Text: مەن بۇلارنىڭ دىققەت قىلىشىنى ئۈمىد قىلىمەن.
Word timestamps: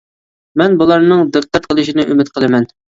مەن 0.61 0.79
بۇلارنىڭ 0.79 1.23
دىققەت 1.37 1.71
قىلىشىنى 1.71 2.11
ئۈمىد 2.11 2.37
قىلىمەن. 2.37 2.73